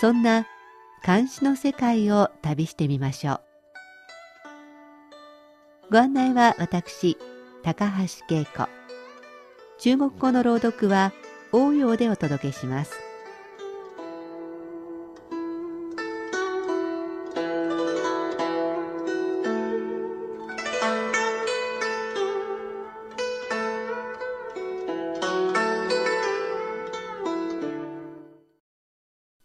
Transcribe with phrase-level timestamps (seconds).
[0.00, 0.46] そんな
[1.04, 3.40] 監視の世界を旅してみましょう。
[5.90, 7.16] ご案内は私
[7.62, 8.68] 高橋恵子。
[9.78, 11.12] 中国語の朗読は
[11.52, 12.97] 応用でお届けします。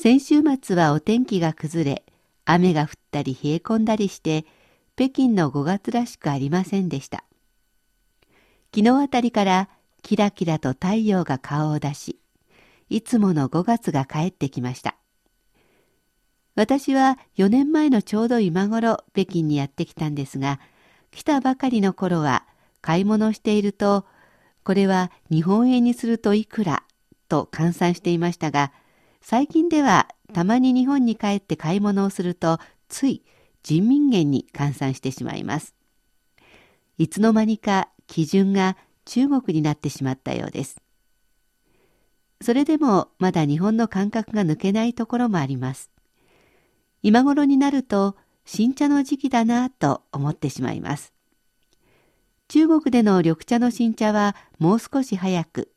[0.00, 2.04] 先週末はお天気が崩れ
[2.44, 4.46] 雨が降ったり冷え込んだりして
[4.94, 7.24] 北京の5月らしくありませんでした。
[8.72, 9.68] 昨日あたりから
[10.02, 12.16] キラキラと太陽が顔を出し
[12.88, 14.94] いつもの5月が帰ってきました。
[16.54, 20.60] 私は4年前のちょうど今頃北京にやってきたんですが
[21.10, 22.46] 来たばかりの頃は
[22.82, 24.06] 買い物していると
[24.62, 26.84] これは日本円にするといくら
[27.28, 28.70] と換算していましたが
[29.20, 33.22] 最近ではたまに日本に帰って買い物をするとつい
[33.62, 35.74] 人民元に換算してしまいます。
[36.96, 40.80] いつの間にか基準が中国になってしまったようです。
[42.40, 45.90] それでもまだ日本の感覚が抜けないところもあります。
[47.02, 51.12] 今頃になると新茶の時期だなと思ってしまいます。
[52.48, 55.70] 中国での緑茶の新茶はもう少し早く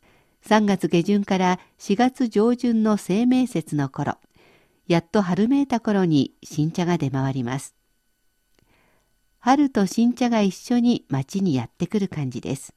[0.45, 4.17] 3月下旬から4月上旬の清明節の頃、
[4.87, 7.75] やっと春めいた頃に新茶が出回ります。
[9.39, 12.73] 春と新茶が一緒に町にやってくる感じです。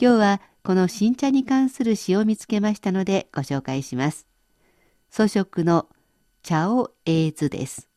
[0.00, 4.26] 今日はこの新茶に関する詩を見つけましたのでご紹介します。
[5.10, 5.88] 祖食の
[6.42, 7.88] 茶を英図です。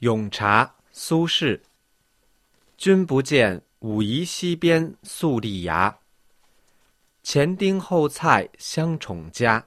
[0.00, 1.60] 永茶苏轼
[2.76, 5.99] 君不见武夷溪边粟粒芽
[7.22, 9.66] 前丁后菜香宠家，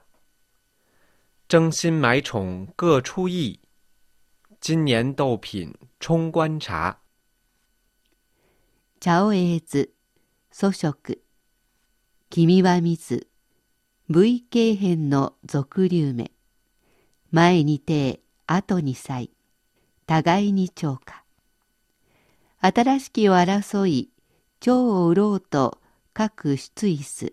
[1.48, 3.60] 争新买宠各出意。
[4.60, 6.98] 今年豆品充官茶。
[8.98, 9.94] 茶をえず、
[10.50, 11.22] 祖食。
[12.28, 13.28] 君は見ず、
[14.08, 16.32] V 形変の俗流目。
[17.30, 19.30] 前にて、後に祭。
[20.06, 21.24] 互いに超過。
[22.60, 24.10] 新しきを争い、
[24.60, 25.80] 蝶を売ろうと
[26.12, 27.32] 各出意す。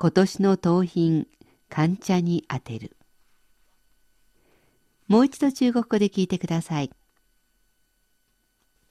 [0.00, 1.26] 今年の盗品、
[1.68, 2.96] 患者に当てる。
[5.08, 6.92] もう一度中国語で聞いてください。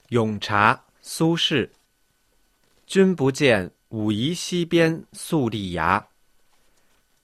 [0.09, 1.69] 永茶苏轼。
[2.85, 6.09] 君不见武夷溪边粟粒芽。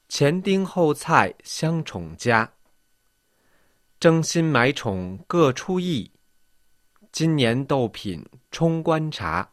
[0.07, 2.53] 前丁后菜香宠家。
[4.00, 6.09] 争新买宠各出意。
[7.11, 9.50] 今年豆品充官茶。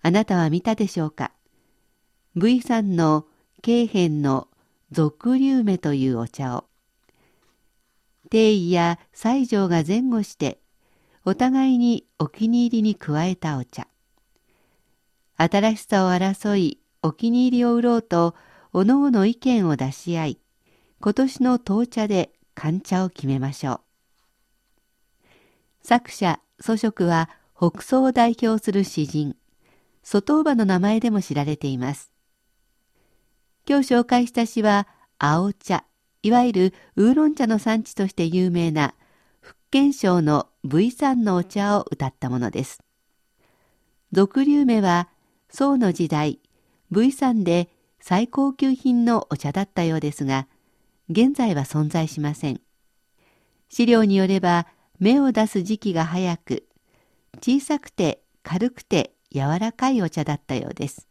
[0.00, 1.35] あなたは見たでしょうか？
[2.38, 3.24] V さんの
[3.62, 4.48] 経変の
[4.92, 6.64] 俗流目というお茶を。
[8.28, 10.58] 定位や西条が前後して
[11.24, 13.88] お互いにお気に入りに加えたお茶。
[15.38, 18.34] 新しさを争いお気に入りを売ろうと
[18.74, 20.38] おのおの意見を出し合い
[21.00, 23.80] 今年の当茶で寒茶を決めましょう。
[25.80, 29.36] 作者祖食は北宋を代表する詩人
[30.02, 32.15] 外伯母の名前でも知られています。
[33.68, 34.86] 今日紹介した詩は
[35.18, 35.84] 青茶、
[36.22, 38.94] いわゆるウーロン茶の産地として有名な
[39.40, 42.78] 福建省の V 産のお茶を歌ったものです。
[44.12, 45.08] 俗流目は
[45.50, 46.38] 宋の時代
[46.92, 47.68] V 産で
[47.98, 50.46] 最高級品のお茶だったようですが、
[51.10, 52.60] 現在は存在しません。
[53.68, 54.68] 資料によれば
[55.00, 56.68] 芽を出す時期が早く、
[57.40, 61.05] 小さくて軽くて柔らかいお茶だったようです。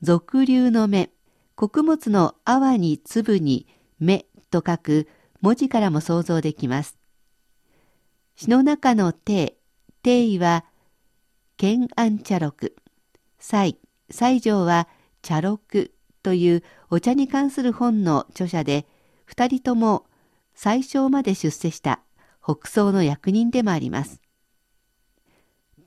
[0.00, 1.10] 俗流の目、
[1.56, 3.66] 穀物の泡に粒に
[3.98, 5.08] 目と書く
[5.40, 6.96] 文字からも想像できます。
[8.36, 9.56] 詩の中の定、
[10.02, 10.64] 定位は、
[11.56, 12.76] 剣安茶録、
[13.40, 13.76] 西、
[14.10, 14.86] 西条は
[15.22, 15.92] 茶録
[16.22, 18.86] というお茶に関する本の著者で、
[19.24, 20.06] 二人とも
[20.54, 22.00] 最小まで出世した
[22.42, 24.22] 北宋の役人でもあります。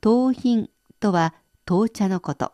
[0.02, 0.68] 盗品
[1.00, 2.52] とは盗茶のこと。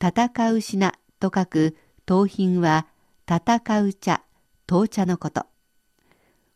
[0.00, 2.86] 戦う品と書く刀品は
[3.28, 4.22] 戦う茶、
[4.66, 5.46] 闘茶のこと。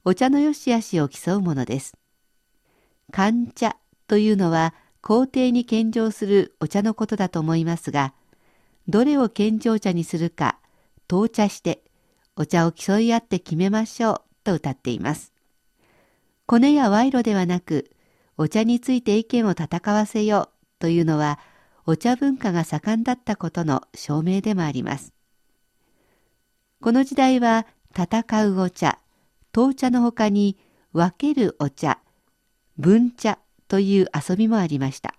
[0.05, 1.95] お茶の良し悪しを競うものです。
[3.11, 8.15] 寒茶というのは皇帝に献上するお茶のことだと思いますが、
[8.89, 10.59] どれを献上茶にするか、
[11.09, 11.83] 闘茶して
[12.37, 15.33] お茶を競い合って決めましょうと歌っています。
[16.47, 17.91] コネや賄賂ではなく、
[18.39, 20.49] お茶について意見を戦わせよう
[20.79, 21.39] というのは、
[21.85, 25.13] お茶文化が盛んだったことの証明でもあります。
[26.81, 28.99] この時代は戦うお茶、
[29.53, 30.57] 闘茶の他に
[30.93, 31.99] 分けるお茶、
[32.79, 33.39] 分茶
[33.69, 35.15] という遊びもありました。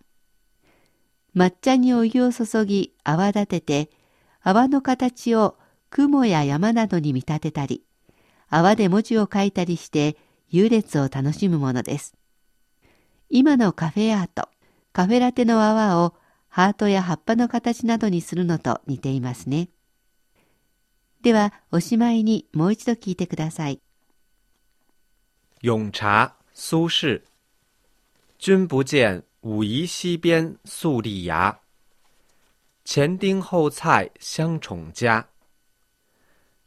[1.35, 3.89] 抹茶にお湯を注ぎ泡立てて、
[4.41, 5.57] 泡の形を
[5.89, 7.83] 雲や山などに見立てたり、
[8.49, 10.15] 泡で文字を書いたりして
[10.49, 12.15] 優劣を楽しむものです。
[13.29, 14.47] 今のカフェアート、
[14.91, 16.13] カフェラテの泡を
[16.55, 19.69] ハートや葉っぱの形などにするのと似ていますね。
[21.23, 23.81] では、おしまいにもう一度聞いてください。
[25.63, 27.23] 永茶苏轼
[28.37, 31.57] 君不见武夷溪边粟粒芽，
[32.85, 35.27] 前丁后菜香宠佳。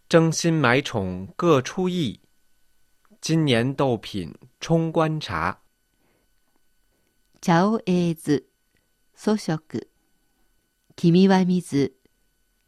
[0.08, 2.18] 争新买宠各出意，
[3.20, 5.60] 今年斗品冲观察。
[7.40, 8.48] 茶を映図
[9.18, 9.88] 祖食
[10.94, 11.94] 君は見ず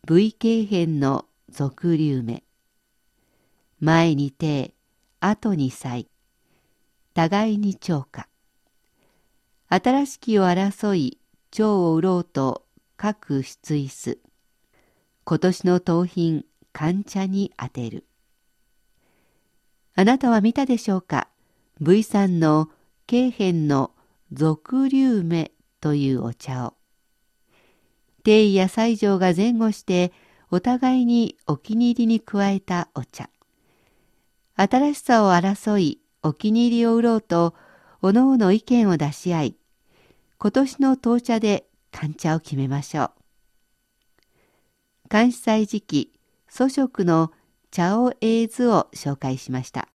[0.06, 2.42] V 形編の俗流目
[3.80, 4.72] 前に手
[5.20, 6.08] 後に祭
[7.12, 8.28] 互いに超過
[9.68, 11.18] 新しきを争い
[11.50, 12.64] 蝶を売ろうと
[12.96, 14.18] 各出意す
[15.24, 18.06] 今年の盗品患者に当てる。
[19.94, 21.28] あなたは見たでしょうか
[21.82, 22.70] ？V さんの
[23.06, 23.90] 経変の
[24.32, 26.74] 俗流目というお茶を。
[28.24, 30.12] 帝位や西条が前後して
[30.50, 33.30] お互いにお気に入りに加えたお茶。
[34.56, 37.54] 新しさを争いお気に入りを売ろうと
[38.02, 39.56] おのおの意見を出し合い
[40.38, 43.10] 今年の当茶で寒茶を決めましょう。
[45.08, 46.12] 関西時期
[46.48, 47.32] 祖食の
[47.70, 49.88] 茶を英図を紹介しました。